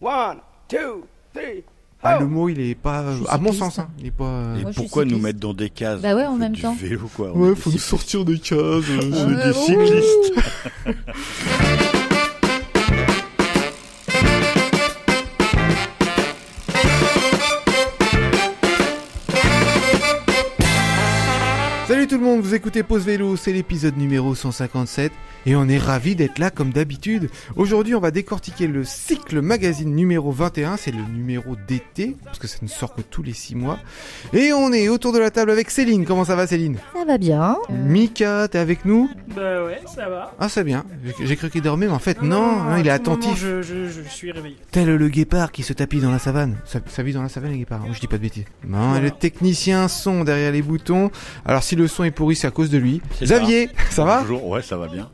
[0.00, 1.64] One, two, three.
[2.02, 4.24] Ah, le mot, il est pas, à mon sens, hein, il est pas.
[4.24, 6.74] euh, Et Moi, pourquoi nous mettre dans des cases Bah ouais, en même du temps.
[6.78, 7.32] vélo, quoi.
[7.34, 8.54] On Ouais, faut nous sortir des cases.
[8.58, 10.32] euh, On est des cyclistes.
[22.16, 25.12] tout le monde, vous écoutez Pause Vélo, c'est l'épisode numéro 157
[25.44, 27.28] et on est ravis d'être là comme d'habitude.
[27.56, 32.46] Aujourd'hui, on va décortiquer le cycle magazine numéro 21, c'est le numéro d'été parce que
[32.46, 33.78] ça ne sort que tous les 6 mois.
[34.32, 36.06] Et on est autour de la table avec Céline.
[36.06, 36.78] Comment ça va Céline?
[36.94, 37.58] Ça va bien.
[37.70, 39.10] Euh, Mika, t'es avec nous?
[39.36, 40.32] Bah ouais, ça va.
[40.40, 40.84] Ah, c'est bien.
[41.22, 43.38] J'ai- cru qu'il dormait mais en fait non, hein, il est moment, attentif.
[43.38, 44.56] je, je, je suis réveillé.
[44.70, 46.56] Tel le guépard qui se tapit dans la savane.
[46.64, 48.44] Ça, ça vit dans la savane les guépards, hein, je dis pas de bêtises.
[48.66, 48.98] Non, Voilà.
[49.00, 51.10] et le technicien son derrière les boutons.
[51.44, 53.00] Alors si le son est pourri, c'est à cause de lui.
[53.22, 54.20] Xavier, ça, va?
[54.20, 55.08] Bonjour, ouais, ça va bien.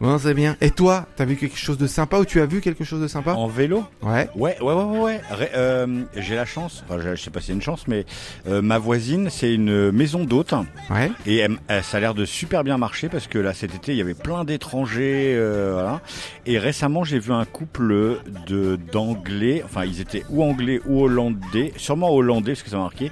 [0.00, 0.56] Bon, c'est bien.
[0.60, 3.08] Et toi, t'as vu quelque chose de sympa ou tu as vu quelque chose de
[3.08, 4.28] sympa En vélo Ouais.
[4.36, 4.98] Ouais, ouais, ouais, ouais.
[5.00, 5.20] ouais.
[5.30, 8.06] Ré- euh, j'ai la chance, enfin, je sais pas si c'est une chance, mais
[8.46, 10.54] euh, ma voisine, c'est une maison d'hôtes
[10.90, 11.10] Ouais.
[11.26, 13.90] et elle- elle- ça a l'air de super bien marcher parce que là, cet été,
[13.92, 16.00] il y avait plein d'étrangers, euh, voilà.
[16.46, 21.72] Et récemment, j'ai vu un couple de d'anglais, enfin, ils étaient ou anglais ou hollandais,
[21.76, 23.06] sûrement hollandais parce que ça m'a marqué,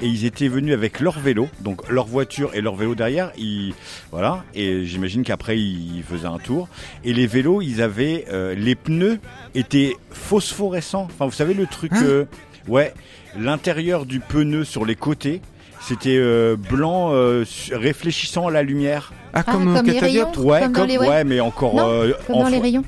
[0.00, 3.74] et ils étaient venus avec leur vélo, donc leur voiture et leur vélo derrière, ils,
[4.10, 4.44] voilà.
[4.54, 6.68] Et j'imagine qu'après, ils faisaient un tour.
[7.04, 9.18] Et les vélos, ils avaient euh, les pneus
[9.54, 11.04] étaient phosphorescents.
[11.12, 12.24] Enfin, vous savez le truc, Hein euh,
[12.68, 12.94] ouais,
[13.38, 15.40] l'intérieur du pneu sur les côtés.
[15.80, 19.12] C'était euh, blanc euh, réfléchissant à la lumière.
[19.34, 21.24] Ah, Ah, comme, un comme les rayons Ouais, Comme dans comme, les- ouais.
[21.24, 22.84] mais encore Non, euh, Comme en dans les rayons.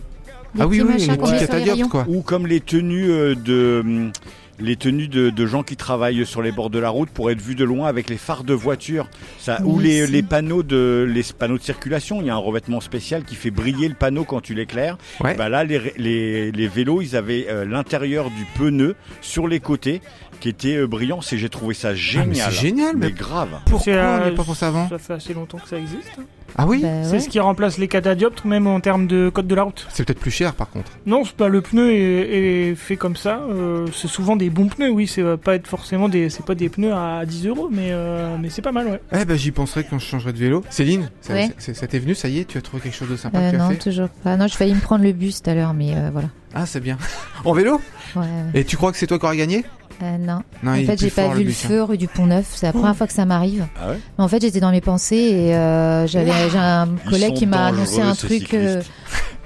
[0.60, 2.04] Ah oui, oui, les petits catadioptres quoi.
[2.08, 4.10] ou comme les tenues euh, de
[4.60, 7.40] les tenues de, de gens qui travaillent sur les bords de la route pour être
[7.40, 9.08] vus de loin avec les phares de voiture.
[9.38, 12.20] Ça, ou les, panneaux de les panneaux de circulation.
[12.20, 14.96] Il y a un revêtement spécial qui fait briller le panneau quand tu l'éclaires.
[15.20, 15.34] Ouais.
[15.34, 20.00] Bah là, les, les, les vélos, ils avaient euh, l'intérieur du pneu sur les côtés
[20.44, 21.22] qui était euh, brillant.
[21.22, 22.36] C'est j'ai trouvé ça Ah, mais génial.
[22.36, 23.48] c'est génial, mais mais grave.
[23.64, 25.78] pourquoi C'est, on euh, n'y a pas pensé avant Ça fait assez longtemps que ça
[25.78, 26.10] existe.
[26.56, 27.20] Ah oui Bah C'est ouais.
[27.20, 29.86] ce qui remplace les catadioptres, même en termes de code de la route.
[29.90, 30.92] C'est peut-être plus cher par contre.
[31.06, 33.40] Non, c'est pas le pneu est, est fait comme ça.
[33.50, 35.06] euh, c'est souvent des bons pneus, oui.
[35.08, 38.36] C'est euh, pas être forcément des, c'est pas des pneus à 10 euros, mais euh,
[38.40, 39.00] mais c'est pas mal, ouais.
[39.18, 40.62] Eh ben j'y penserai quand je changerai de vélo.
[40.68, 41.50] Céline, ça, Ouais.
[41.58, 43.56] ça t'est venu, ça y est, tu as trouvé quelque chose de sympa Euh, que
[43.56, 44.36] non, fait toujours pas.
[44.36, 46.28] Non, j'ai failli me prendre le bus tout à l'heure, mais euh, voilà.
[46.54, 46.98] Ah c'est bien.
[47.44, 47.80] en vélo
[48.14, 48.60] Ouais, ouais.
[48.60, 49.64] Et tu crois que c'est toi qui auras gagné?
[50.02, 50.42] Euh, non.
[50.62, 52.52] Non, en fait, j'ai pas vu le feu rue du Pont Neuf.
[52.54, 53.66] C'est la première fois que ça m'arrive.
[53.80, 53.98] Ah ouais?
[54.18, 57.66] Mais en fait, j'étais dans mes pensées et euh, j'avais j'ai un collègue qui m'a
[57.66, 58.82] annoncé un truc euh,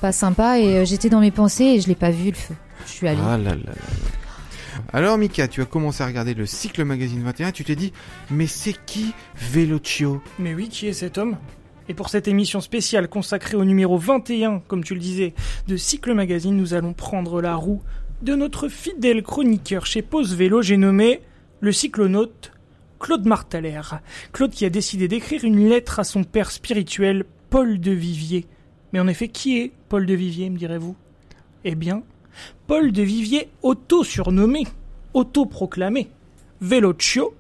[0.01, 2.55] pas sympa et euh, j'étais dans mes pensées et je l'ai pas vu le feu.
[2.87, 3.21] Je suis allée.
[3.23, 3.73] Ah là là là là.
[4.93, 7.93] Alors Mika, tu as commencé à regarder le cycle magazine 21, tu t'es dit,
[8.31, 10.23] mais c'est qui Velocio?
[10.39, 11.37] Mais oui, qui est cet homme?
[11.91, 15.35] Et pour cette émission spéciale consacrée au numéro 21, comme tu le disais,
[15.67, 17.83] de Cycle Magazine, nous allons prendre la roue
[18.23, 21.21] de notre fidèle chroniqueur chez Pause Vélo, j'ai nommé
[21.61, 22.53] le cyclonaute
[22.99, 23.81] Claude Martaler.
[24.33, 28.47] Claude qui a décidé d'écrire une lettre à son père spirituel, Paul de Vivier.
[28.93, 30.97] Mais en effet, qui est Paul de Vivier, me direz-vous?
[31.65, 32.03] Eh bien,
[32.67, 34.67] Paul de Vivier auto-surnommé,
[35.15, 36.09] auto-proclamé,
[36.61, 37.35] Velocio,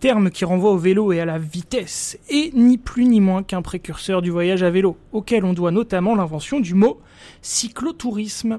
[0.00, 3.62] terme qui renvoie au vélo et à la vitesse, et ni plus ni moins qu'un
[3.62, 7.00] précurseur du voyage à vélo, auquel on doit notamment l'invention du mot
[7.40, 8.58] cyclotourisme.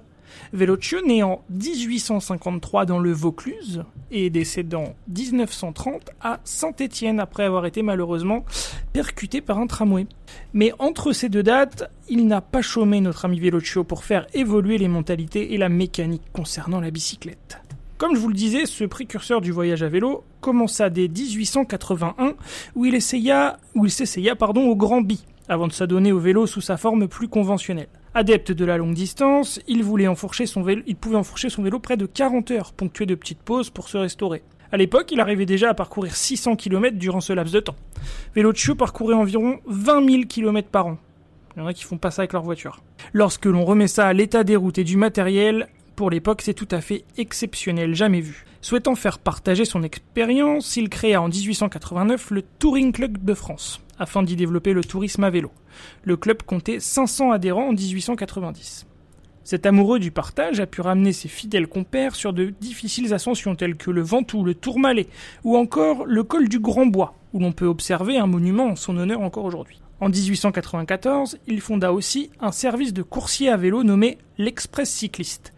[0.54, 7.66] Velocio né en 1853 dans le Vaucluse et décédé en 1930 à Saint-Étienne après avoir
[7.66, 8.46] été malheureusement
[8.94, 10.08] percuté par un tramway.
[10.54, 14.78] Mais entre ces deux dates, il n'a pas chômé notre ami Velocio pour faire évoluer
[14.78, 17.60] les mentalités et la mécanique concernant la bicyclette.
[17.98, 22.34] Comme je vous le disais, ce précurseur du voyage à vélo commença dès 1881
[22.76, 23.58] où il essaya,
[23.88, 27.88] s'essaya pardon, au Grand Bi, avant de s'adonner au vélo sous sa forme plus conventionnelle.
[28.18, 33.06] Adepte de la longue distance, il, pouvait enfourcher son vélo près de 40 heures, ponctuées
[33.06, 34.42] de petites pauses pour se restaurer.
[34.72, 37.76] À l'époque, il arrivait déjà à parcourir 600 km durant ce laps de temps.
[38.34, 40.98] Velocio parcourait environ 20 000 km par an.
[41.58, 42.82] Il y en a qui font pas ça avec leur voiture.
[43.12, 46.70] Lorsque l'on remet ça à l'état des routes et du matériel, pour l'époque, c'est tout
[46.72, 48.46] à fait exceptionnel, jamais vu.
[48.66, 54.24] Souhaitant faire partager son expérience, il créa en 1889 le Touring Club de France, afin
[54.24, 55.52] d'y développer le tourisme à vélo.
[56.04, 58.88] Le club comptait 500 adhérents en 1890.
[59.44, 63.76] Cet amoureux du partage a pu ramener ses fidèles compères sur de difficiles ascensions telles
[63.78, 65.10] que le Ventoux, le Tourmalet
[65.44, 68.98] ou encore le col du Grand Bois, où l'on peut observer un monument en son
[68.98, 69.80] honneur encore aujourd'hui.
[70.00, 75.54] En 1894, il fonda aussi un service de coursier à vélo nommé l'Express Cycliste.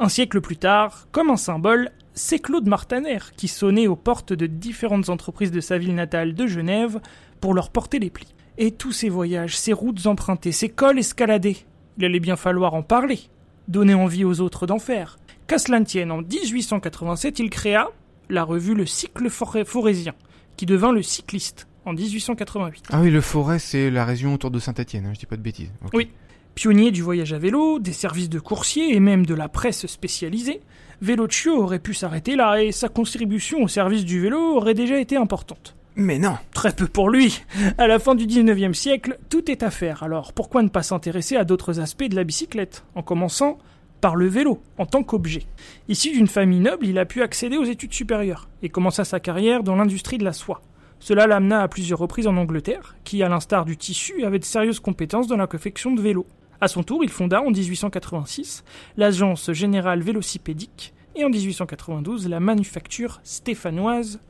[0.00, 4.46] Un siècle plus tard, comme un symbole, c'est Claude Martaner qui sonnait aux portes de
[4.46, 7.00] différentes entreprises de sa ville natale de Genève
[7.40, 8.34] pour leur porter les plis.
[8.58, 11.58] Et tous ces voyages, ces routes empruntées, ces cols escaladés,
[11.96, 13.20] il allait bien falloir en parler,
[13.68, 15.18] donner envie aux autres d'en faire.
[15.46, 17.88] Qu'à cela ne tienne, en 1887, il créa
[18.28, 20.14] la revue Le Cycle Forésien,
[20.56, 22.86] qui devint le Cycliste en 1888.
[22.90, 25.42] Ah oui, le Forêt, c'est la région autour de Saint-Etienne, hein, je dis pas de
[25.42, 25.70] bêtises.
[25.94, 26.10] Oui.
[26.56, 30.60] Pionnier du voyage à vélo, des services de coursiers et même de la presse spécialisée,
[31.00, 35.16] Velocio aurait pu s'arrêter là et sa contribution au service du vélo aurait déjà été
[35.16, 35.76] importante.
[35.94, 37.42] Mais non Très peu pour lui.
[37.76, 40.02] À la fin du 19e siècle, tout est à faire.
[40.02, 43.58] Alors pourquoi ne pas s'intéresser à d'autres aspects de la bicyclette, en commençant
[44.00, 45.46] par le vélo, en tant qu'objet?
[45.88, 49.64] Issu d'une famille noble, il a pu accéder aux études supérieures et commença sa carrière
[49.64, 50.62] dans l'industrie de la soie.
[51.00, 54.80] Cela l'amena à plusieurs reprises en Angleterre, qui, à l'instar du tissu, avait de sérieuses
[54.80, 56.26] compétences dans la confection de vélos.
[56.60, 58.64] À son tour, il fonda en 1886
[58.96, 64.20] l'agence générale vélocipédique et en 1892 la manufacture stéphanoise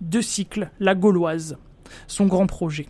[0.00, 1.56] de cycles, la Gauloise,
[2.08, 2.86] son grand projet.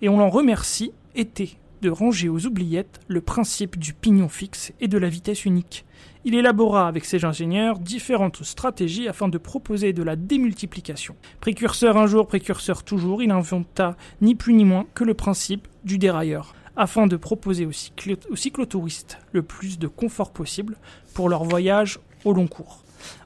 [0.00, 1.50] Et on l'en remercie était
[1.82, 5.84] de ranger aux oubliettes le principe du pignon fixe et de la vitesse unique.
[6.24, 11.16] Il élabora avec ses ingénieurs différentes stratégies afin de proposer de la démultiplication.
[11.40, 15.96] Précurseur un jour, précurseur toujours, il inventa ni plus ni moins que le principe du
[15.96, 20.78] dérailleur, afin de proposer aux, cyclo- aux cyclotouristes le plus de confort possible
[21.12, 22.82] pour leur voyage au long cours.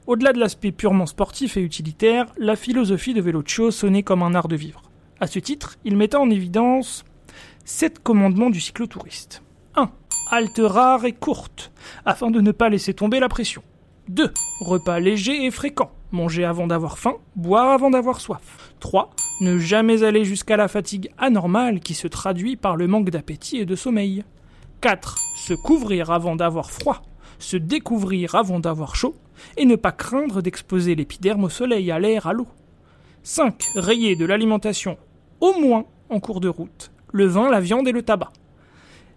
[0.07, 4.49] Au-delà de l'aspect purement sportif et utilitaire, la philosophie de Velocio sonnait comme un art
[4.49, 4.81] de vivre.
[5.21, 7.05] À ce titre, il mettait en évidence
[7.63, 9.41] sept commandements du cyclotouriste.
[9.75, 9.89] 1.
[10.31, 11.71] Halte rare et courte,
[12.05, 13.63] afin de ne pas laisser tomber la pression.
[14.09, 14.33] 2.
[14.59, 18.64] Repas léger et fréquent, manger avant d'avoir faim, boire avant d'avoir soif.
[18.79, 19.11] 3.
[19.41, 23.65] Ne jamais aller jusqu'à la fatigue anormale qui se traduit par le manque d'appétit et
[23.65, 24.23] de sommeil.
[24.81, 25.17] 4.
[25.37, 27.01] Se couvrir avant d'avoir froid,
[27.39, 29.15] se découvrir avant d'avoir chaud,
[29.57, 32.47] et ne pas craindre d'exposer l'épiderme au soleil, à l'air, à l'eau.
[33.23, 33.63] 5.
[33.75, 34.97] Rayer de l'alimentation,
[35.41, 38.31] au moins en cours de route, le vin, la viande et le tabac.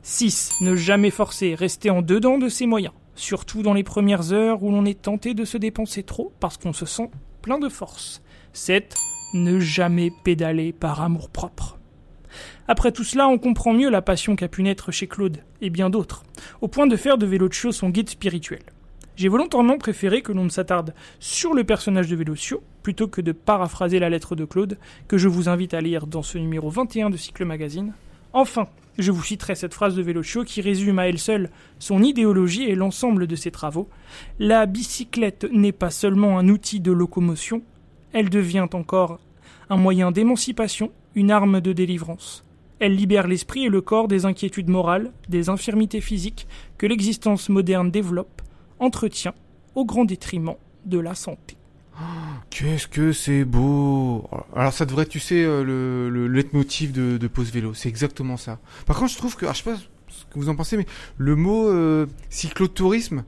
[0.03, 0.63] 6.
[0.63, 4.71] Ne jamais forcer, rester en dedans de ses moyens, surtout dans les premières heures où
[4.71, 7.11] l'on est tenté de se dépenser trop parce qu'on se sent
[7.43, 8.23] plein de force.
[8.53, 8.97] 7.
[9.35, 11.79] Ne jamais pédaler par amour propre.
[12.67, 15.91] Après tout cela, on comprend mieux la passion qu'a pu naître chez Claude, et bien
[15.91, 16.25] d'autres,
[16.63, 18.63] au point de faire de Velocio son guide spirituel.
[19.17, 23.33] J'ai volontairement préféré que l'on ne s'attarde sur le personnage de Velocio, plutôt que de
[23.33, 24.79] paraphraser la lettre de Claude,
[25.09, 27.93] que je vous invite à lire dans ce numéro 21 de Cycle Magazine.
[28.33, 32.65] Enfin, je vous citerai cette phrase de Velocio qui résume à elle seule son idéologie
[32.65, 33.89] et l'ensemble de ses travaux.
[34.39, 37.63] La bicyclette n'est pas seulement un outil de locomotion,
[38.13, 39.19] elle devient encore
[39.71, 42.45] un moyen d'émancipation, une arme de délivrance.
[42.81, 46.47] Elle libère l'esprit et le corps des inquiétudes morales, des infirmités physiques
[46.79, 48.43] que l'existence moderne développe,
[48.79, 49.35] entretient,
[49.75, 50.55] au grand détriment
[50.87, 51.57] de la santé.
[52.51, 57.29] Qu'est-ce que c'est beau Alors ça devrait tu sais, euh, le, le leitmotiv de, de
[57.29, 57.75] Pause Vélo.
[57.75, 58.59] C'est exactement ça.
[58.87, 59.77] Par contre, je trouve que, alors, je sais pas
[60.09, 63.25] ce que vous en pensez, mais le mot euh, cyclotourisme,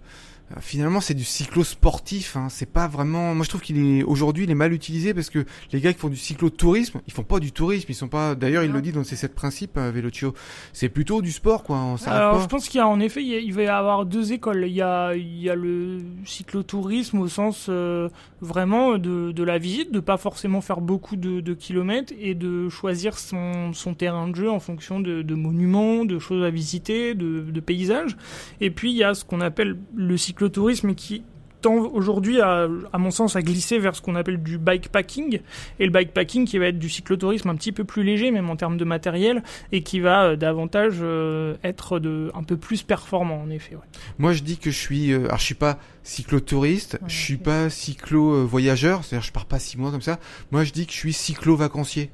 [0.59, 2.37] finalement, c'est du cyclo-sportif.
[2.37, 2.49] Hein.
[2.51, 3.35] C'est pas vraiment.
[3.35, 5.99] Moi, je trouve qu'il est aujourd'hui, il est mal utilisé parce que les gars qui
[6.01, 7.87] font du cyclotourisme, ils font pas du tourisme.
[7.89, 8.35] Ils sont pas.
[8.35, 10.35] D'ailleurs, il le dit dans ses sept principes, euh, Velocio.
[10.73, 11.77] C'est plutôt du sport, quoi.
[11.77, 12.43] On Alors, pas.
[12.43, 14.33] je pense qu'il y a en effet, il y a- il va y avoir deux
[14.33, 14.65] écoles.
[14.67, 18.09] Il y a, il y a le cyclotourisme au sens euh,
[18.41, 22.69] vraiment de, de la visite, de pas forcément faire beaucoup de, de kilomètres et de
[22.69, 27.15] choisir son, son terrain de jeu en fonction de, de monuments, de choses à visiter,
[27.15, 28.17] de, de paysages.
[28.61, 31.23] Et puis il y a ce qu'on appelle le cyclotourisme qui
[31.61, 35.41] tend aujourd'hui, à, à mon sens, à glisser vers ce qu'on appelle du bikepacking.
[35.79, 38.57] Et le bikepacking qui va être du cyclotourisme un petit peu plus léger, même en
[38.57, 43.43] termes de matériel, et qui va euh, davantage euh, être de, un peu plus performant,
[43.43, 43.75] en effet.
[43.75, 43.83] ouais.
[44.19, 45.13] Moi, je dis que je suis.
[45.13, 49.59] euh, alors, je suis pas cyclotouriste, Ouais, je suis pas cyclo-voyageur, c'est-à-dire je pars pas
[49.59, 50.19] six mois comme ça.
[50.53, 52.11] Moi, je dis que je suis cyclo-vacancier.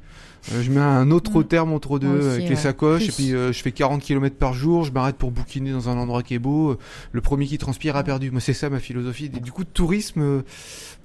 [0.52, 1.44] Euh, je mets un autre Mm.
[1.44, 3.08] terme entre deux aussi, avec les sacoches Plus.
[3.08, 5.96] et puis euh, je fais 40 km par jour, je m'arrête pour bouquiner dans un
[5.98, 6.70] endroit qui est beau.
[6.70, 6.78] euh,
[7.12, 8.30] Le premier qui transpire a perdu.
[8.30, 9.30] Moi c'est ça ma philosophie.
[9.36, 10.42] Et du coup tourisme, euh,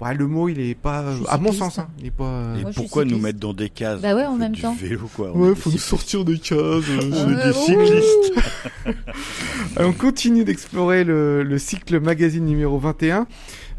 [0.00, 2.24] ouais, le mot il est pas, à mon sons, hein, il est pas.
[2.24, 4.76] euh, Et Moi, pourquoi nous mettre dans des cases Bah ouais, en même du temps.
[4.80, 5.32] vélo, quoi.
[5.34, 6.56] On Ouais, est faut des nous sortir des cases.
[6.88, 8.32] euh, est des cyclistes.
[9.76, 13.26] Alors, on continue d'explorer le, le cycle magazine numéro 21.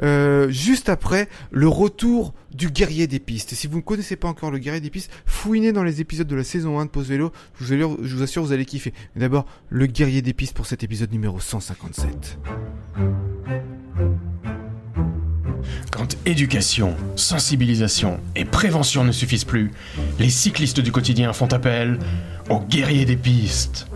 [0.02, 3.54] Euh, juste après le retour du guerrier des pistes.
[3.54, 6.36] Si vous ne connaissez pas encore le guerrier des pistes, fouinez dans les épisodes de
[6.36, 7.32] la saison 1 de Pause Vélo.
[7.60, 8.94] Je vous assure, je vous, assure, vous allez kiffer.
[9.16, 12.38] Mais d'abord, le guerrier des pistes pour cet épisode numéro 157.
[15.92, 19.72] Quand éducation, sensibilisation et prévention ne suffisent plus,
[20.20, 22.00] les cyclistes du quotidien font appel
[22.50, 23.88] aux guerriers des pistes.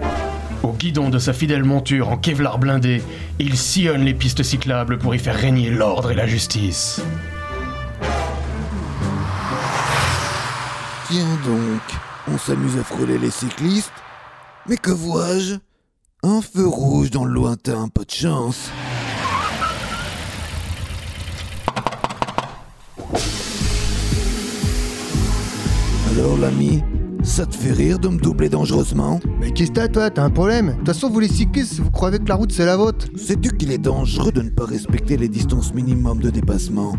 [0.64, 3.02] Au guidon de sa fidèle monture en kevlar blindé,
[3.40, 7.02] il sillonne les pistes cyclables pour y faire régner l'ordre et la justice.
[11.08, 11.82] Tiens donc,
[12.28, 13.94] on s'amuse à frôler les cyclistes,
[14.68, 15.56] mais que vois-je?
[16.24, 18.72] Un feu rouge dans le lointain, pas de chance.
[26.12, 26.84] Alors l'ami,
[27.28, 30.30] ça te fait rire de me doubler dangereusement Mais qu'est-ce que t'as, toi T'as un
[30.30, 33.06] problème De toute façon, vous les cyclistes, vous croyez que la route c'est la vôtre
[33.16, 36.96] Sais-tu qu'il est dangereux de ne pas respecter les distances minimum de dépassement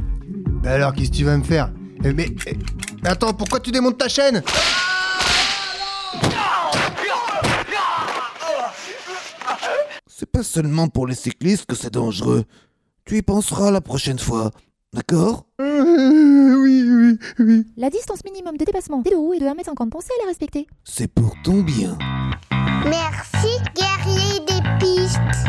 [0.62, 1.72] Bah alors, qu'est-ce que tu vas me faire
[2.04, 2.28] Eh, Mais.
[2.46, 2.56] eh,
[3.04, 4.42] Attends, pourquoi tu démontes ta chaîne
[10.06, 12.44] C'est pas seulement pour les cyclistes que c'est dangereux.
[13.04, 14.50] Tu y penseras la prochaine fois,
[14.92, 17.66] d'accord Euh, Oui, oui, oui.
[17.76, 19.90] La distance minimum de dépassement des deux roues est de 1m50.
[19.90, 20.66] Pensez à la respecter.
[20.84, 21.96] C'est pour ton bien.
[22.84, 25.48] Merci, guerrier des pistes.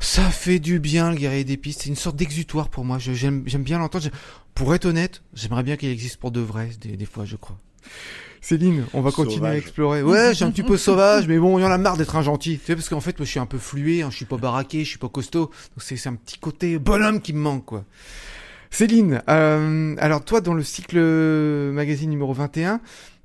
[0.00, 3.12] Ça fait du bien le guerrier des pistes, c'est une sorte d'exutoire pour moi, Je-
[3.14, 4.08] j'aime bien l'entendre.
[4.54, 7.56] Pour être honnête, j'aimerais bien qu'il existe pour de vrai, des, des fois je crois.
[8.40, 10.02] Céline, on va continuer à explorer.
[10.02, 12.16] Ouais, je suis un petit peu sauvage, mais bon, il y en a marre d'être
[12.16, 12.58] un gentil.
[12.58, 14.36] Tu sais, parce qu'en fait, moi, je suis un peu flué, hein, je suis pas
[14.36, 15.46] baraqué, je suis pas costaud.
[15.46, 17.84] Donc c'est c'est un petit côté bonhomme qui me manque, quoi.
[18.70, 22.80] Céline, euh, alors toi, dans le cycle magazine numéro 21,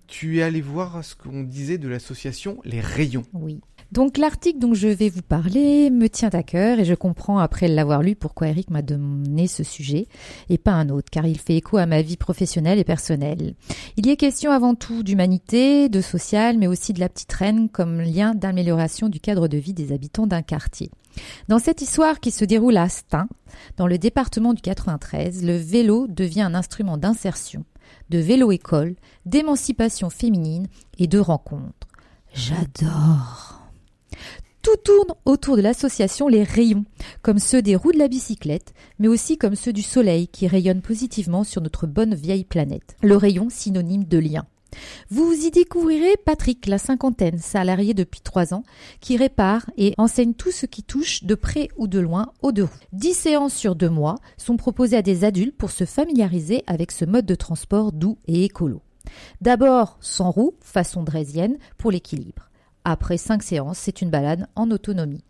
[0.05, 3.23] tu es allé voir ce qu'on disait de l'association Les Rayons.
[3.33, 3.61] Oui.
[3.91, 7.67] Donc l'article dont je vais vous parler me tient à cœur et je comprends après
[7.67, 10.07] l'avoir lu pourquoi Eric m'a donné ce sujet
[10.49, 13.55] et pas un autre car il fait écho à ma vie professionnelle et personnelle.
[13.95, 17.69] Il y est question avant tout d'humanité, de social mais aussi de la petite reine
[17.69, 20.91] comme lien d'amélioration du cadre de vie des habitants d'un quartier.
[21.47, 23.27] Dans cette histoire qui se déroule à Stein,
[23.77, 27.63] dans le département du 93, le vélo devient un instrument d'insertion,
[28.09, 30.67] de vélo-école, d'émancipation féminine
[30.99, 31.87] et de rencontre.
[32.33, 33.66] J'adore.
[34.61, 36.83] Tout tourne autour de l'association Les Rayons,
[37.21, 40.81] comme ceux des roues de la bicyclette, mais aussi comme ceux du soleil qui rayonnent
[40.81, 42.97] positivement sur notre bonne vieille planète.
[43.01, 44.45] Le rayon synonyme de lien.
[45.09, 48.63] Vous y découvrirez Patrick, la cinquantaine, salarié depuis trois ans,
[48.99, 52.63] qui répare et enseigne tout ce qui touche de près ou de loin aux deux
[52.63, 52.69] roues.
[52.91, 57.05] Dix séances sur deux mois sont proposées à des adultes pour se familiariser avec ce
[57.05, 58.81] mode de transport doux et écolo.
[59.39, 62.46] D'abord sans roue, façon draisienne, pour l'équilibre.
[62.89, 65.25] Après cinq séances, c'est une balade en autonomie.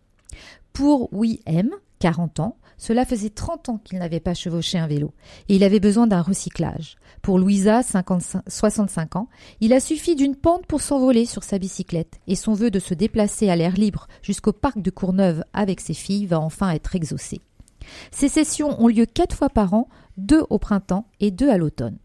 [0.74, 5.12] Pour Oui-M, 40 ans, cela faisait 30 ans qu'il n'avait pas chevauché un vélo
[5.50, 6.98] et il avait besoin d'un recyclage.
[7.24, 9.28] Pour Louisa, 55 65 ans,
[9.60, 12.94] il a suffi d'une pente pour s'envoler sur sa bicyclette et son vœu de se
[12.94, 17.42] déplacer à l'air libre jusqu'au parc de Courneuve avec ses filles va enfin être exaucé.
[18.12, 21.98] Ces sessions ont lieu quatre fois par an, deux au printemps et deux à l'automne.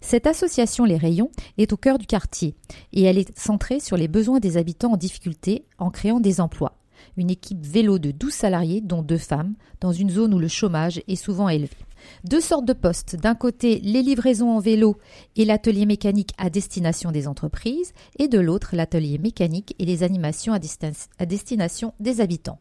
[0.00, 2.54] Cette association Les Rayons est au cœur du quartier
[2.92, 6.76] et elle est centrée sur les besoins des habitants en difficulté en créant des emplois.
[7.16, 11.02] Une équipe vélo de 12 salariés, dont deux femmes, dans une zone où le chômage
[11.06, 11.76] est souvent élevé.
[12.24, 13.16] Deux sortes de postes.
[13.16, 14.96] D'un côté, les livraisons en vélo
[15.36, 20.52] et l'atelier mécanique à destination des entreprises, et de l'autre, l'atelier mécanique et les animations
[20.52, 22.58] à, destin- à destination des habitants.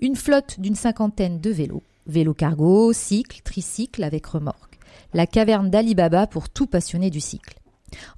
[0.00, 1.82] Une flotte d'une cinquantaine de vélos.
[2.06, 4.73] Vélo cargo, cycle, tricycle avec remorque.
[5.14, 7.60] La caverne d'Ali Baba pour tout passionné du cycle.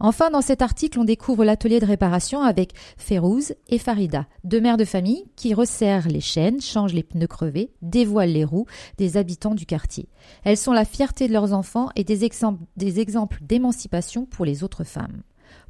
[0.01, 4.79] Enfin, dans cet article, on découvre l'atelier de réparation avec Férouz et Farida, deux mères
[4.79, 9.55] de famille qui resserrent les chaînes, changent les pneus crevés, dévoilent les roues des habitants
[9.55, 10.09] du quartier.
[10.43, 14.65] Elles sont la fierté de leurs enfants et des exemples, des exemples d'émancipation pour les
[14.65, 15.23] autres femmes.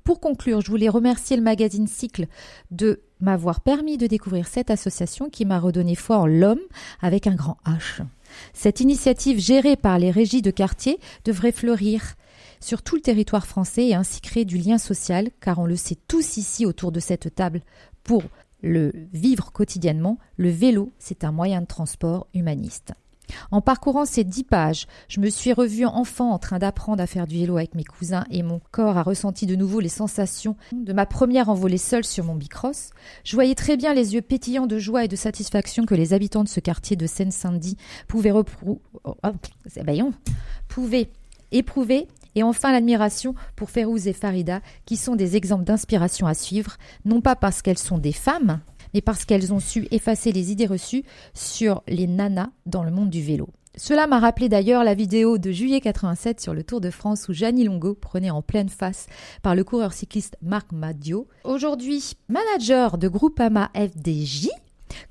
[0.04, 2.26] Pour conclure, je voulais remercier le magazine Cycle
[2.70, 6.60] de m'avoir permis de découvrir cette association qui m'a redonné foi en l'homme
[7.00, 8.04] avec un grand H.
[8.52, 12.14] Cette initiative gérée par les régies de quartier devrait fleurir
[12.60, 15.98] sur tout le territoire français et ainsi créer du lien social, car on le sait
[16.08, 17.62] tous ici autour de cette table,
[18.02, 18.22] pour
[18.62, 22.92] le vivre quotidiennement, le vélo, c'est un moyen de transport humaniste.
[23.50, 27.26] En parcourant ces dix pages, je me suis revue enfant en train d'apprendre à faire
[27.26, 30.92] du vélo avec mes cousins et mon corps a ressenti de nouveau les sensations de
[30.92, 32.90] ma première envolée seule sur mon bicross.
[33.24, 36.44] Je voyais très bien les yeux pétillants de joie et de satisfaction que les habitants
[36.44, 37.76] de ce quartier de Seine-Saint-Denis
[38.08, 38.44] pouvaient, oh,
[39.04, 39.14] oh,
[41.52, 46.76] éprouver et enfin l'admiration pour Férouz et Farida, qui sont des exemples d'inspiration à suivre,
[47.04, 48.60] non pas parce qu'elles sont des femmes,
[48.96, 53.10] mais parce qu'elles ont su effacer les idées reçues sur les nanas dans le monde
[53.10, 53.50] du vélo.
[53.76, 57.34] Cela m'a rappelé d'ailleurs la vidéo de juillet 87 sur le Tour de France où
[57.34, 59.06] Jeannie Longo prenait en pleine face
[59.42, 61.28] par le coureur cycliste Marc Madio.
[61.44, 64.48] Aujourd'hui, manager de Groupama FDJ,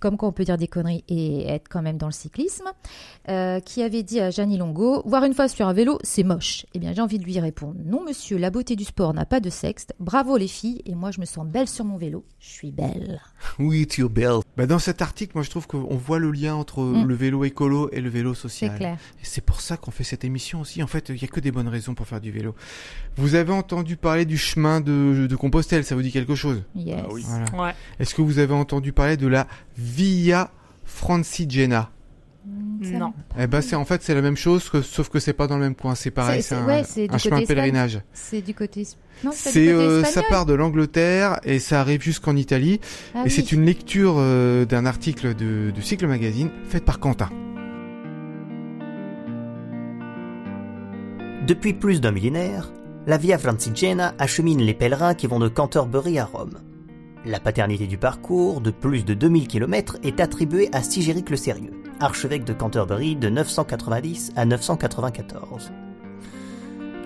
[0.05, 2.65] comme quoi on peut dire des conneries et être quand même dans le cyclisme,
[3.27, 6.67] euh, qui avait dit à Jeannie Longo Voir une fois sur un vélo, c'est moche.
[6.75, 9.39] Eh bien, j'ai envie de lui répondre Non, monsieur, la beauté du sport n'a pas
[9.39, 9.88] de sexe.
[10.00, 12.24] Bravo les filles, et moi je me sens belle sur mon vélo.
[12.39, 13.19] Je suis belle.
[13.57, 14.41] Oui, tu es belle.
[14.57, 17.05] Bah dans cet article, moi je trouve qu'on voit le lien entre Mm.
[17.07, 18.77] le vélo écolo et le vélo C'est social.
[18.77, 18.97] clair.
[19.19, 20.83] Et c'est pour ça qu'on fait cette émission aussi.
[20.83, 22.53] En fait, il y a que des bonnes raisons pour faire du vélo.
[23.15, 26.62] Vous avez entendu parler du chemin de, de Compostelle, ça vous dit quelque chose?
[26.75, 27.00] Yes.
[27.03, 27.24] Ah oui.
[27.27, 27.63] Voilà.
[27.69, 27.75] Ouais.
[28.00, 29.47] Est-ce que vous avez entendu parler de la
[29.77, 30.50] Via
[30.84, 31.89] Francigena
[32.84, 33.13] ça Non.
[33.39, 35.55] Eh ben, c'est en fait c'est la même chose, que, sauf que c'est pas dans
[35.58, 35.96] le même coin.
[35.96, 36.84] C'est pareil, C'est- un, ouais,
[37.17, 38.01] chemin de pèlerinage.
[38.13, 38.86] C'est du côté.
[39.24, 42.79] Non, c'est euh, ça part de l'Angleterre et ça arrive jusqu'en Italie.
[43.13, 43.32] Ah et oui.
[43.32, 47.29] c'est une lecture euh, d'un article de, du Cycle Magazine faite par Quentin.
[51.48, 52.72] Depuis plus d'un millénaire,
[53.08, 56.60] la Via Francigena achemine les pèlerins qui vont de Canterbury à Rome.
[57.25, 61.74] La paternité du parcours, de plus de 2000 km, est attribuée à Sigéric le Sérieux,
[62.00, 65.72] archevêque de Canterbury de 990 à 994.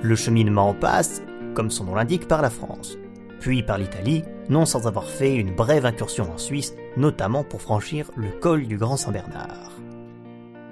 [0.01, 1.21] Le cheminement passe,
[1.53, 2.97] comme son nom l'indique, par la France,
[3.39, 8.11] puis par l'Italie, non sans avoir fait une brève incursion en Suisse, notamment pour franchir
[8.17, 9.71] le col du Grand Saint-Bernard.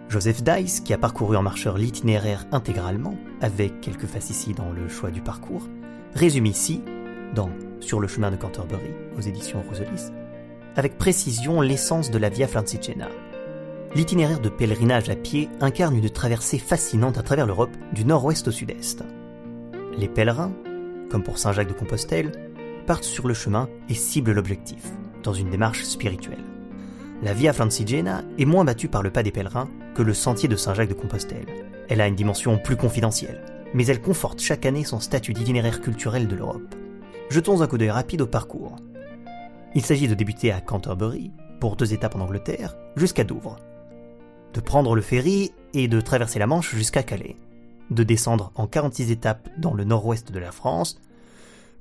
[0.09, 5.09] Joseph Dice, qui a parcouru en marcheur l'itinéraire intégralement, avec quelques facéties dans le choix
[5.09, 5.69] du parcours,
[6.15, 6.81] résume ici,
[7.33, 10.11] dans Sur le chemin de Canterbury, aux éditions Roselis,
[10.75, 13.07] avec précision l'essence de la Via Francigena.
[13.95, 18.51] L'itinéraire de pèlerinage à pied incarne une traversée fascinante à travers l'Europe du nord-ouest au
[18.51, 19.03] sud-est.
[19.97, 20.51] Les pèlerins,
[21.09, 22.31] comme pour Saint-Jacques de Compostelle,
[22.85, 24.83] partent sur le chemin et ciblent l'objectif,
[25.23, 26.43] dans une démarche spirituelle.
[27.23, 30.55] La Via Francigena est moins battue par le pas des pèlerins que le sentier de
[30.55, 31.47] Saint-Jacques de Compostelle.
[31.89, 33.43] Elle a une dimension plus confidentielle,
[33.73, 36.75] mais elle conforte chaque année son statut d'itinéraire culturel de l'Europe.
[37.29, 38.77] Jetons un coup d'œil rapide au parcours.
[39.75, 43.57] Il s'agit de débuter à Canterbury, pour deux étapes en Angleterre, jusqu'à Douvres.
[44.53, 47.35] De prendre le ferry et de traverser la Manche jusqu'à Calais.
[47.91, 51.01] De descendre en 46 étapes dans le nord-ouest de la France,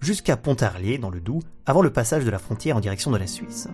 [0.01, 3.27] jusqu'à Pontarlier dans le Doubs, avant le passage de la frontière en direction de la
[3.29, 3.69] Suisse.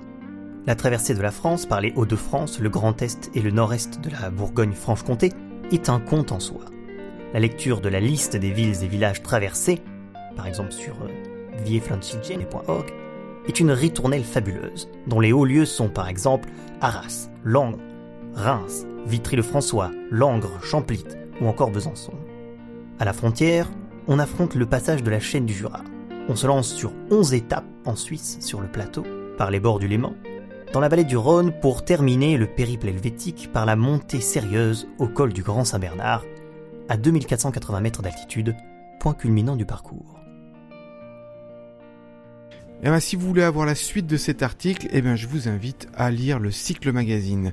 [0.66, 4.10] La traversée de la France par les Hauts-de-France, le Grand Est et le Nord-Est de
[4.10, 5.32] la Bourgogne-Franche-Comté
[5.72, 6.60] est un conte en soi.
[7.32, 9.80] La lecture de la liste des villes et villages traversés,
[10.36, 10.96] par exemple sur
[11.64, 12.92] viefrancigene.org,
[13.46, 16.48] est une ritournelle fabuleuse, dont les hauts lieux sont par exemple
[16.80, 17.78] Arras, Langres,
[18.34, 21.04] Reims, Vitry-le-François, Langres, Champlit
[21.40, 22.12] ou encore Besançon.
[22.98, 23.68] À la frontière,
[24.06, 25.82] on affronte le passage de la chaîne du Jura.
[26.28, 29.04] On se lance sur 11 étapes en Suisse sur le plateau,
[29.38, 30.14] par les bords du Léman,
[30.72, 35.08] dans la vallée du Rhône pour terminer le périple helvétique par la montée sérieuse au
[35.08, 36.24] col du Grand Saint-Bernard,
[36.88, 38.56] à 2480 mètres d'altitude,
[39.00, 40.21] point culminant du parcours.
[42.84, 45.48] Eh ben, si vous voulez avoir la suite de cet article, eh ben, je vous
[45.48, 47.52] invite à lire le Cycle Magazine.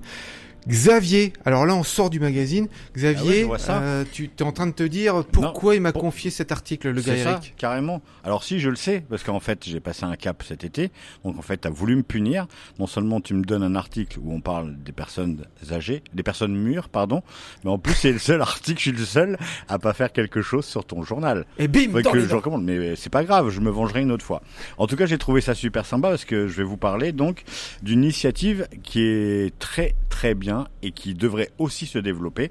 [0.67, 2.67] Xavier, alors là on sort du magazine.
[2.69, 3.81] Ah ouais, Xavier, ça.
[3.81, 6.89] euh, tu es en train de te dire pourquoi il m'a pour- confié cet article,
[6.89, 8.01] le gars ça, carrément.
[8.23, 10.91] Alors si, je le sais, parce qu'en fait, j'ai passé un cap cet été.
[11.23, 12.47] Donc en fait, tu as voulu me punir.
[12.77, 16.55] Non seulement tu me donnes un article où on parle des personnes âgées, des personnes
[16.55, 17.23] mûres, pardon,
[17.63, 20.41] mais en plus c'est le seul article, je suis le seul à pas faire quelque
[20.41, 21.45] chose sur ton journal.
[21.57, 24.41] Et bim, que je recommande, mais c'est pas grave, je me vengerai une autre fois.
[24.77, 27.43] En tout cas, j'ai trouvé ça super sympa parce que je vais vous parler donc
[27.81, 30.48] d'une initiative qui est très très bien
[30.81, 32.49] et qui devrait aussi se développer.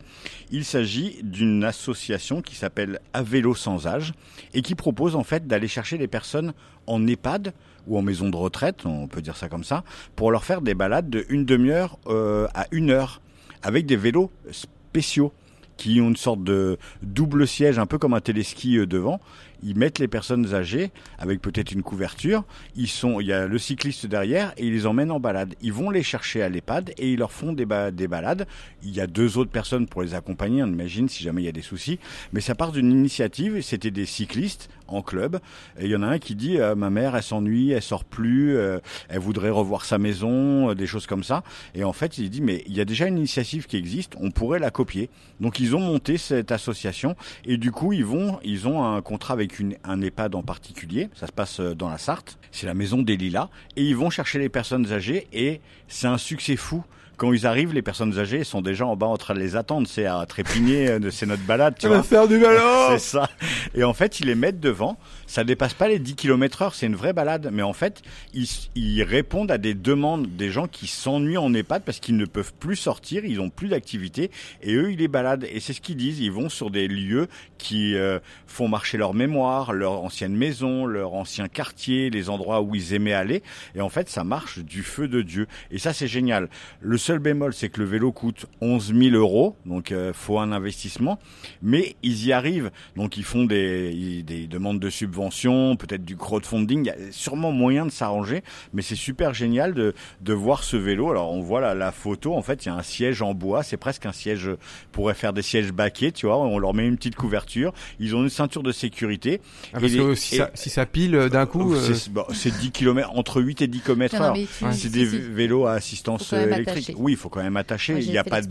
[0.50, 4.12] Il s'agit d'une association qui s'appelle À vélo sans âge
[4.54, 6.52] et qui propose en fait d'aller chercher les personnes
[6.86, 7.52] en EHPAD
[7.86, 9.84] ou en maison de retraite, on peut dire ça comme ça,
[10.14, 13.20] pour leur faire des balades de une demi-heure euh, à une heure
[13.62, 15.32] avec des vélos spéciaux
[15.78, 19.20] qui ont une sorte de double siège, un peu comme un téléski euh, devant.
[19.62, 22.44] Ils mettent les personnes âgées avec peut-être une couverture.
[22.76, 25.54] Ils sont, il y a le cycliste derrière et ils les emmènent en balade.
[25.60, 28.46] Ils vont les chercher à l'EHPAD et ils leur font des, ba- des balades.
[28.82, 31.48] Il y a deux autres personnes pour les accompagner, on imagine, si jamais il y
[31.48, 31.98] a des soucis.
[32.32, 33.60] Mais ça part d'une initiative.
[33.62, 35.38] C'était des cyclistes en club.
[35.78, 38.04] Et il y en a un qui dit euh, ma mère, elle s'ennuie, elle sort
[38.04, 41.42] plus, euh, elle voudrait revoir sa maison, euh, des choses comme ça.
[41.74, 44.30] Et en fait, il dit mais il y a déjà une initiative qui existe, on
[44.30, 45.10] pourrait la copier.
[45.40, 49.34] Donc ils ont monté cette association et du coup ils vont, ils ont un contrat
[49.34, 49.47] avec
[49.84, 51.08] un EHPAD en particulier.
[51.14, 52.38] Ça se passe euh, dans la Sarthe.
[52.50, 56.18] C'est la maison des Lilas et ils vont chercher les personnes âgées et c'est un
[56.18, 56.84] succès fou.
[57.18, 59.88] Quand ils arrivent, les personnes âgées sont déjà en bas en train de les attendre.
[59.88, 61.98] C'est à trépigner, euh, c'est notre balade, tu On vois.
[61.98, 63.28] va faire du ballon C'est ça.
[63.74, 64.96] Et en fait, ils les mettent devant.
[65.26, 66.74] Ça dépasse pas les 10 km heure.
[66.76, 67.50] C'est une vraie balade.
[67.52, 68.02] Mais en fait,
[68.34, 72.24] ils, ils répondent à des demandes des gens qui s'ennuient en EHPAD parce qu'ils ne
[72.24, 73.24] peuvent plus sortir.
[73.24, 74.30] Ils ont plus d'activité.
[74.62, 75.46] Et eux, ils les baladent.
[75.52, 76.20] Et c'est ce qu'ils disent.
[76.20, 77.26] Ils vont sur des lieux
[77.58, 82.76] qui euh, font marcher leur mémoire, leur ancienne maison, leur ancien quartier, les endroits où
[82.76, 83.42] ils aimaient aller.
[83.74, 85.48] Et en fait, ça marche du feu de Dieu.
[85.72, 86.48] Et ça, c'est génial.
[86.80, 89.56] Le seul bémol, c'est que le vélo coûte 11 000 euros.
[89.66, 91.18] Donc, euh, faut un investissement.
[91.62, 92.70] Mais ils y arrivent.
[92.96, 96.80] Donc, ils font des, ils- des demandes de subventions, peut-être du crowdfunding.
[96.84, 98.42] Il y a sûrement moyen de s'arranger.
[98.74, 101.10] Mais c'est super génial de, de voir ce vélo.
[101.10, 102.34] Alors, on voit la, la photo.
[102.34, 103.62] En fait, il y a un siège en bois.
[103.62, 104.50] C'est presque un siège,
[104.92, 106.36] pourrait faire des sièges baquets, tu vois.
[106.38, 107.72] On leur met une petite couverture.
[108.00, 109.40] Ils ont une ceinture de sécurité.
[109.72, 111.94] Ah, parce Et que les- si, et- ça, si ça pile euh, d'un coup, euh,
[111.94, 114.34] c'est bon, c'est 10 km, entre 8 et 10 km heure.
[114.72, 116.97] C'est des vélos à assistance euh, électrique.
[116.98, 117.92] Oui, il faut quand même attacher.
[117.94, 118.48] Moi, il n'y a pas de.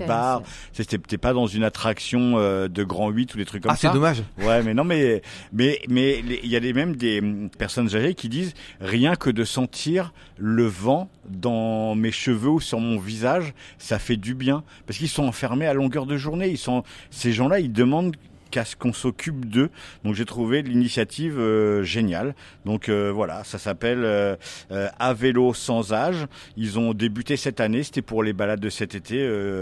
[0.73, 3.75] C'est- T'es pas dans une attraction euh, de grand 8 ou des trucs comme Ah,
[3.75, 3.89] ça.
[3.89, 4.23] c'est dommage.
[4.39, 5.21] Ouais, mais non, mais
[5.53, 9.15] mais mais les- il y a des, même des hum, personnes âgées qui disent rien
[9.15, 14.33] que de sentir le vent dans mes cheveux ou sur mon visage, ça fait du
[14.33, 16.47] bien parce qu'ils sont enfermés à longueur de journée.
[16.49, 18.15] Ils sont ces gens-là, ils demandent
[18.58, 19.70] qu'à ce qu'on s'occupe d'eux.
[20.04, 22.34] Donc j'ai trouvé l'initiative euh, géniale.
[22.65, 24.36] Donc euh, voilà, ça s'appelle euh,
[24.72, 26.26] euh, à vélo sans âge.
[26.56, 29.17] Ils ont débuté cette année, c'était pour les balades de cet été,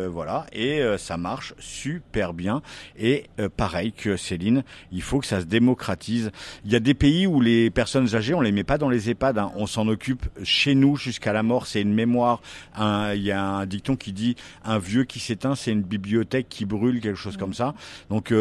[0.07, 2.61] voilà, et ça marche super bien.
[2.97, 3.25] Et
[3.57, 6.31] pareil que Céline, il faut que ça se démocratise.
[6.63, 9.09] Il y a des pays où les personnes âgées, on les met pas dans les
[9.09, 9.51] EHPAD, hein.
[9.55, 11.67] on s'en occupe chez nous jusqu'à la mort.
[11.67, 12.41] C'est une mémoire.
[12.77, 16.65] Il y a un dicton qui dit un vieux qui s'éteint, c'est une bibliothèque qui
[16.65, 17.73] brûle, quelque chose comme ça.
[18.09, 18.31] Donc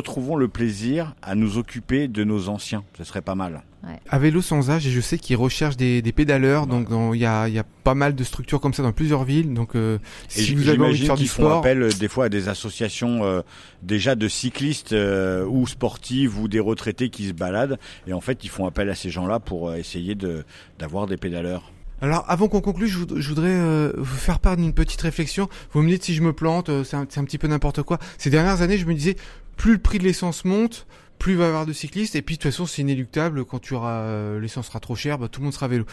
[0.00, 2.82] retrouvons le plaisir à nous occuper de nos anciens.
[2.98, 3.62] Ce serait pas mal.
[4.10, 7.24] À vélo sans âge, et je sais qu'ils recherchent des, des pédaleurs, donc il y
[7.24, 9.54] a, il y a pas mal de structures comme ça dans plusieurs villes.
[9.54, 9.96] Donc euh,
[10.36, 12.48] Et si vous avez envie de faire du font appel euh, des fois à des
[12.48, 13.40] associations euh,
[13.82, 17.78] déjà de cyclistes euh, ou sportives ou des retraités qui se baladent.
[18.06, 20.44] Et en fait, ils font appel à ces gens-là pour essayer de
[20.78, 21.72] d'avoir des pédaleurs.
[22.02, 25.50] Alors, avant qu'on conclue, je, voud- je voudrais euh, vous faire part d'une petite réflexion.
[25.72, 27.82] Vous me dites si je me plante, euh, c'est un, c'est un petit peu n'importe
[27.82, 27.98] quoi.
[28.16, 29.16] Ces dernières années, je me disais,
[29.60, 30.86] plus le prix de l'essence monte,
[31.18, 32.14] plus il va y avoir de cyclistes.
[32.16, 33.44] Et puis, de toute façon, c'est inéluctable.
[33.44, 35.84] Quand tu auras euh, l'essence sera trop chère, bah, tout le monde sera à vélo.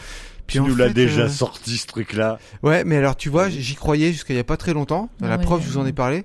[0.46, 2.38] Puis Tu nous l'as déjà euh, sorti ce truc-là.
[2.62, 5.10] Ouais, mais alors tu vois, j'y croyais jusqu'à il y a pas très longtemps.
[5.20, 5.66] Ah la ouais, preuve, ouais.
[5.66, 6.24] je vous en ai parlé.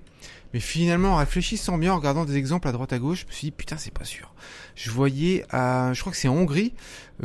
[0.53, 3.31] Mais finalement, en réfléchissant bien, en regardant des exemples à droite à gauche, je me
[3.33, 4.33] suis dit putain, c'est pas sûr.
[4.75, 6.73] Je voyais, à, je crois que c'est en Hongrie,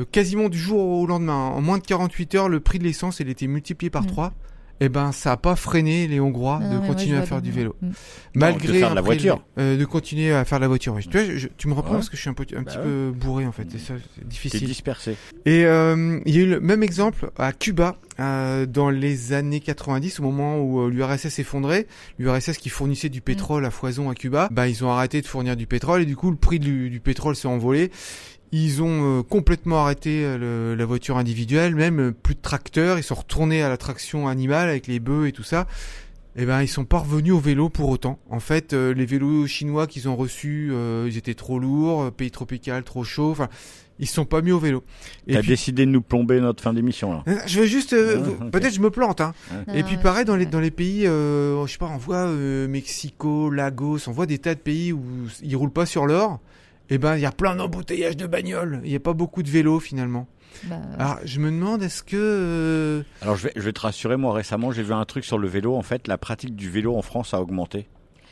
[0.00, 3.20] euh, quasiment du jour au lendemain, en moins de 48 heures, le prix de l'essence,
[3.20, 4.06] il était multiplié par Mm.
[4.06, 4.34] 3
[4.80, 7.74] Et ben, ça a pas freiné les Hongrois Ah de continuer à faire du vélo,
[7.82, 7.88] Mm.
[8.34, 9.42] malgré de faire de la voiture.
[9.58, 10.96] Euh, de continuer à faire de la voiture.
[11.00, 11.96] Tu, vois, je- je- tu me reprends Ouais.
[11.98, 12.84] parce que je suis un, peu, un Bah petit ouais.
[12.84, 13.66] peu bourré en fait.
[13.74, 14.64] Et ça, c'est C'est difficile.
[14.68, 15.16] dispersé.
[15.46, 19.60] Et euh, il y a eu le même exemple à Cuba euh, dans les années
[19.60, 21.86] 90, au moment où euh, l'URSS s'effondrait.
[22.18, 25.56] L'URSS qui fournissait du pétrole à foison à Cuba, bah ils ont arrêté de fournir
[25.56, 27.90] du pétrole et du coup le prix du, du pétrole s'est envolé.
[28.52, 32.98] Ils ont euh, complètement arrêté euh, le- la voiture individuelle, même euh, plus de tracteurs.
[32.98, 35.66] Ils sont retournés à la traction animale avec les bœufs et tout ça.
[36.40, 38.18] Eh ben, ils sont pas revenus au vélo pour autant.
[38.30, 42.30] En fait, euh, les vélos chinois qu'ils ont reçus, euh, ils étaient trop lourds, pays
[42.30, 43.30] tropical, trop chaud.
[43.32, 43.48] Enfin,
[43.98, 44.84] ils se sont pas mis au vélo.
[45.26, 47.24] Et T'as puis- décidé de nous plomber notre fin d'émission là.
[47.46, 48.20] Je veux juste, euh,
[48.52, 49.34] peut-être je me plante, hein.
[49.74, 52.16] Et puis ouais, pareil dans les dans les pays, euh, je sais pas, on voit
[52.28, 55.02] euh, Mexico, Lagos, on voit des tas de pays où
[55.42, 56.38] ils roulent pas sur l'or.
[56.90, 58.80] Et ben il y a plein d'embouteillages de bagnoles.
[58.84, 60.26] Il y a pas beaucoup de vélos finalement.
[60.64, 64.16] Bah, Alors je me demande est-ce que euh, Alors je vais, je vais te rassurer,
[64.16, 65.76] moi récemment j'ai vu un truc sur le vélo.
[65.76, 67.88] En fait, la pratique du vélo en France a augmenté.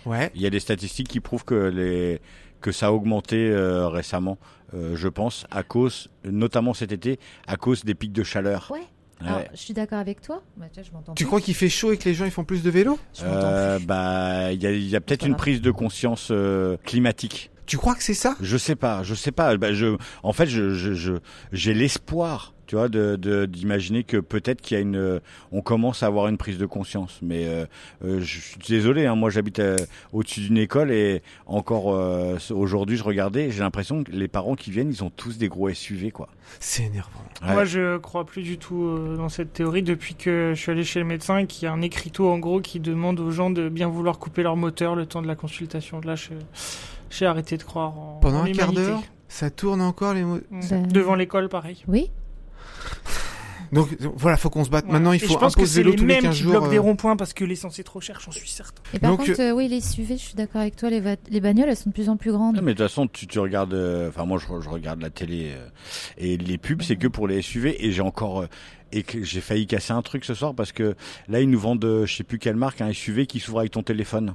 [0.06, 0.30] ouais.
[0.34, 2.20] Il y a des statistiques qui prouvent que les
[2.62, 4.38] que ça a augmenté euh, récemment,
[4.74, 8.70] euh, je pense, à cause, notamment cet été, à cause des pics de chaleur.
[8.72, 8.80] Ouais.
[9.20, 9.28] Ouais.
[9.28, 10.42] alors, je suis d'accord avec toi.
[10.56, 11.26] Bah, je Tu plus.
[11.26, 12.98] crois qu'il fait chaud et que les gens ils font plus de vélo?
[13.22, 17.50] Euh, bah, il y a, il y a peut-être une prise de conscience euh, climatique.
[17.66, 18.36] Tu crois que c'est ça?
[18.40, 19.56] Je sais pas, je sais pas.
[19.56, 21.18] Bah, je, en fait, je, je, je-
[21.52, 25.18] j'ai l'espoir, tu vois, de, de- d'imaginer que peut-être qu'il y a une, euh,
[25.50, 27.18] on commence à avoir une prise de conscience.
[27.22, 27.66] Mais euh,
[28.04, 29.76] euh, je suis désolé, hein, moi j'habite euh,
[30.12, 34.70] au-dessus d'une école et encore euh, aujourd'hui, je regardais, j'ai l'impression que les parents qui
[34.70, 36.28] viennent, ils ont tous des gros SUV, quoi.
[36.60, 37.10] C'est énervant.
[37.42, 37.52] Ouais.
[37.52, 41.00] Moi, je crois plus du tout dans cette théorie depuis que je suis allé chez
[41.00, 43.68] le médecin et qu'il y a un écriteau en gros qui demande aux gens de
[43.68, 46.00] bien vouloir couper leur moteur le temps de la consultation.
[46.02, 46.30] Là, je-
[47.10, 50.40] j'ai arrêté de croire en Pendant en un quart d'heure, ça tourne encore les mots.
[50.90, 51.84] Devant l'école, pareil.
[51.88, 52.10] Oui.
[53.72, 54.86] Donc voilà, faut qu'on se batte.
[54.86, 54.92] Ouais.
[54.92, 56.42] Maintenant, il faut je pense que imposer c'est l'eau les tous les mêmes 15 qui
[56.44, 56.52] jours.
[56.52, 58.80] bloquent des euh, ronds-points parce que l'essence est trop chère, j'en suis certain.
[58.94, 60.88] Et par Donc, contre, euh, oui, les SUV, je suis d'accord avec toi.
[60.88, 62.54] Les, les bagnoles, elles sont de plus en plus grandes.
[62.58, 65.10] Ah, mais de toute façon, tu, tu regardes, euh, enfin moi je, je regarde la
[65.10, 65.66] télé euh,
[66.16, 68.46] et les pubs c'est que pour les SUV et j'ai encore euh,
[68.92, 70.94] et que j'ai failli casser un truc ce soir parce que
[71.28, 73.72] là ils nous vendent, euh, je sais plus quelle marque, un SUV qui s'ouvre avec
[73.72, 74.34] ton téléphone.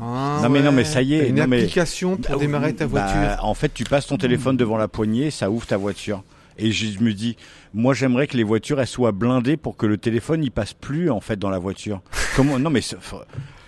[0.00, 2.74] ah, Non, mais non, mais ça y est, Une non, mais- application pour Bah, démarrer
[2.74, 3.44] ta bah, voiture.
[3.44, 6.22] en fait, tu passes ton téléphone devant la poignée, ça ouvre ta voiture.
[6.58, 7.36] Et je me dis,
[7.74, 11.10] moi j'aimerais que les voitures elles soient blindées pour que le téléphone il passe plus
[11.10, 12.00] en fait dans la voiture.
[12.34, 12.80] Comment Non mais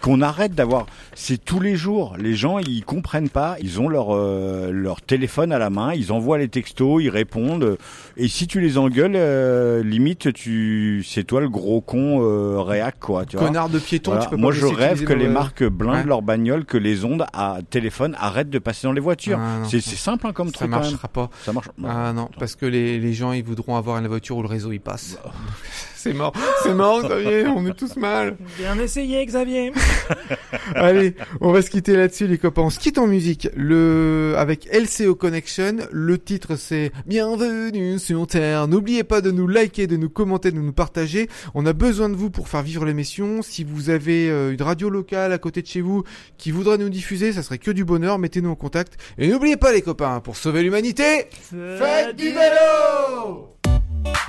[0.00, 2.14] qu'on arrête d'avoir, c'est tous les jours.
[2.18, 6.12] Les gens ils comprennent pas, ils ont leur euh, leur téléphone à la main, ils
[6.12, 7.76] envoient les textos, ils répondent.
[8.16, 12.98] Et si tu les engueules, euh, limite tu, c'est toi le gros con euh, réac
[13.00, 13.24] quoi.
[13.26, 14.24] Tu vois Connard de piéton, Voilà.
[14.24, 16.04] tu peux pas Moi, je rêve que les le- marques blindent Ouais.
[16.04, 19.38] leurs bagnoles, que les ondes à téléphone arrêtent de passer dans les voitures.
[19.40, 20.70] Ah, c'est c'est simple hein, comme Ça truc.
[20.70, 20.90] quand même.
[20.90, 21.30] marchera pas.
[21.44, 21.68] Ça marche.
[21.84, 24.70] Ah non, parce que les, les gens ils voudront avoir la voiture où le réseau
[24.72, 25.18] il passe.
[25.96, 26.32] c'est mort,
[26.62, 28.36] c'est mort Xavier, on est tous mal.
[28.58, 29.72] Bien essayé, Xavier.
[30.74, 32.62] Allez, on va se quitter là-dessus, les copains.
[32.62, 33.48] On se quitte en musique.
[33.56, 35.76] Le, avec LCO Connection.
[35.90, 38.68] Le titre, c'est Bienvenue sur Terre.
[38.68, 41.28] N'oubliez pas de nous liker, de nous commenter, de nous partager.
[41.54, 43.42] On a besoin de vous pour faire vivre l'émission.
[43.42, 46.04] Si vous avez euh, une radio locale à côté de chez vous
[46.36, 48.18] qui voudrait nous diffuser, ça serait que du bonheur.
[48.18, 48.94] Mettez-nous en contact.
[49.18, 53.54] Et n'oubliez pas, les copains, pour sauver l'humanité, faites du vélo!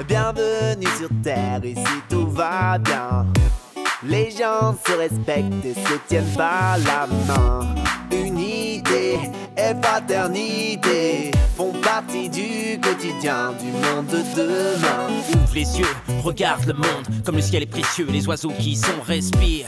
[0.08, 3.26] Bienvenue sur Terre, ici tout va bien.
[4.04, 7.76] Les gens se respectent et se tiennent par la main.
[8.12, 9.20] Unité
[9.58, 15.08] et fraternité font partie du quotidien du monde de demain.
[15.30, 18.76] Ouvre les yeux, regarde le monde, comme le ciel est précieux, les oiseaux qui y
[18.76, 19.68] sont respirent.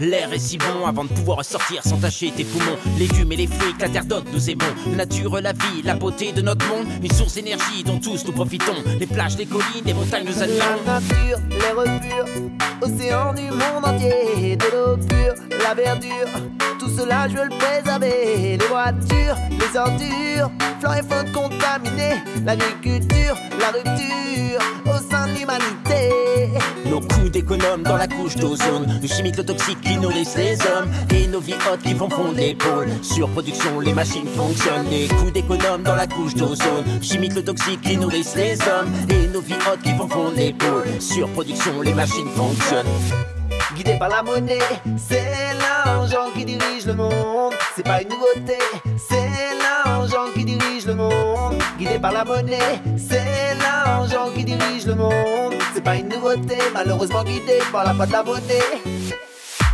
[0.00, 2.76] L'air est si bon avant de pouvoir sortir sans tâcher tes poumons.
[2.98, 4.64] Légumes et les fruits que la terre donne, nous aimons.
[4.90, 8.32] La nature, la vie, la beauté de notre monde, une source d'énergie dont tous nous
[8.32, 8.82] profitons.
[8.98, 10.80] Les plages, les collines, les montagnes nous admirons.
[10.86, 12.50] La nature, les repurs,
[12.82, 16.55] océan du monde entier, de l'eau pure, la verdure.
[16.86, 18.56] Tout cela, je veux le préserver.
[18.58, 26.48] Les voitures, les ordures, flore et faune contaminée, l'agriculture, la rupture au sein de l'humanité.
[26.88, 30.88] Nos coups d'économe dans la couche d'ozone, le chimique, le toxique qui nourrissent les hommes,
[31.12, 32.90] et nos vies hautes qui vont fondre les pôles.
[33.02, 37.96] Surproduction, les machines fonctionnent, les coups d'économe dans la couche d'ozone, chimique, le toxique qui
[37.96, 41.00] nourrissent les hommes, et nos vies hautes qui vont fondre les pôles.
[41.00, 42.86] Surproduction, les machines fonctionnent.
[43.76, 44.58] Guidé par la monnaie,
[44.96, 47.52] c'est l'argent qui dirige le monde.
[47.74, 48.56] C'est pas une nouveauté,
[48.96, 51.56] c'est l'argent qui dirige le monde.
[51.78, 55.54] Guidé par la monnaie, c'est l'argent qui dirige le monde.
[55.74, 58.60] C'est pas une nouveauté, malheureusement guidé par la foi de la beauté.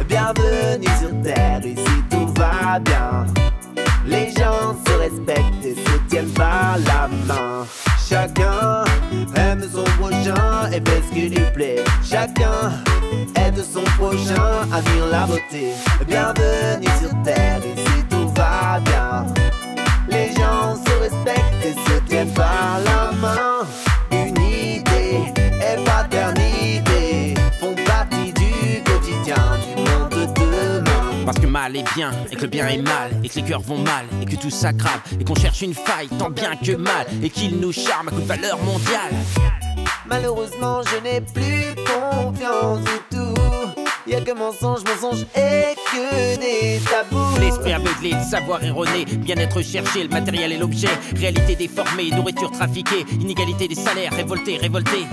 [0.09, 3.27] Bienvenue sur Terre, ici tout va bien.
[4.05, 7.67] Les gens se respectent et se tiennent par la main.
[8.09, 8.85] Chacun
[9.37, 11.85] aime son prochain et fait ce qui lui plaît.
[12.03, 12.73] Chacun
[13.37, 15.73] aide son prochain à vivre la beauté.
[16.07, 19.27] Bienvenue sur Terre, ici tout va bien.
[20.09, 23.67] Les gens se respectent et se tiennent par la main.
[24.11, 31.25] Unité et fraternité font partie du quotidien du monde de demain.
[31.25, 33.63] Parce que mal est bien, et que le bien est mal, et que les cœurs
[33.63, 37.07] vont mal, et que tout s'aggrave, et qu'on cherche une faille tant bien que mal,
[37.23, 39.15] et qu'il nous charme à coup de valeur mondiale.
[40.07, 43.35] Malheureusement, je n'ai plus confiance du tout.
[44.07, 47.39] Y'a que mensonge, mensonge et que des tabous.
[47.41, 53.07] L'esprit aveuglé, le savoir erroné, bien-être cherché, le matériel et l'objet, réalité déformée, nourriture trafiquée,
[53.21, 55.07] inégalité des salaires, révolté, révolté.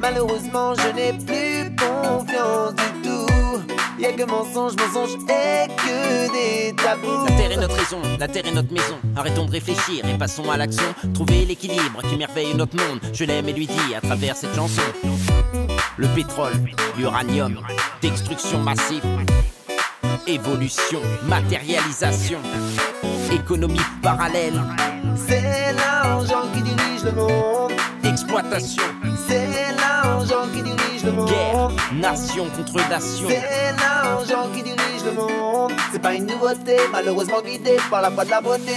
[0.00, 3.03] Malheureusement, je n'ai plus confiance du tout.
[3.98, 7.24] Y'a que mensonge, mensonge et que des tabous.
[7.28, 8.96] La terre est notre raison, la terre est notre maison.
[9.16, 10.94] Arrêtons de réfléchir et passons à l'action.
[11.14, 13.00] Trouver l'équilibre qui merveille notre monde.
[13.12, 14.82] Je l'aime et lui dis à travers cette chanson.
[15.96, 16.52] Le pétrole,
[16.98, 17.60] l'uranium,
[18.02, 19.04] destruction massive.
[20.26, 22.38] Évolution, matérialisation,
[23.32, 24.60] économie parallèle,
[25.26, 27.72] C'est l'argent qui dirige le monde.
[28.04, 28.82] exploitation,
[29.28, 29.93] C'est l'argent
[31.04, 31.28] dirige le monde.
[31.28, 33.28] guerre, nation contre nation.
[33.28, 35.72] C'est l'argent qui dirige le monde.
[35.92, 38.76] C'est pas une nouveauté, malheureusement guidé par la foi de la beauté.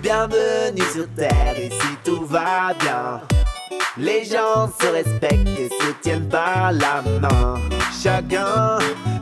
[0.00, 3.20] Bienvenue sur Terre, ici tout va bien.
[3.98, 7.54] Les gens se respectent et se tiennent par la main.
[8.02, 8.78] Chacun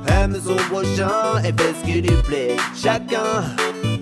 [0.08, 2.56] aime son prochain et fait ce qui lui plaît.
[2.74, 3.44] Chacun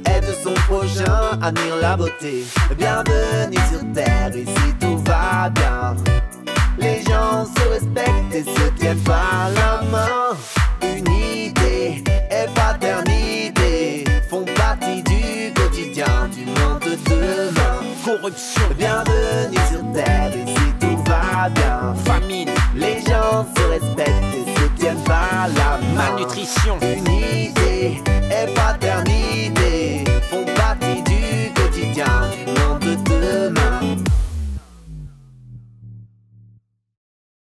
[0.07, 2.45] aide son prochain à admire la beauté.
[2.79, 6.22] Bienvenue sur Terre, ici tout va bien.
[6.79, 10.37] Les gens se respectent et se tiennent par la main.
[10.83, 17.81] Unité et fraternité font partie du quotidien du monde de demain.
[18.05, 21.95] Corruption, Bienvenue sur Terre, ici tout va bien.
[22.05, 26.11] famine, Les gens se respectent et se tiennent par la main.
[26.11, 28.03] malnutrition, Unité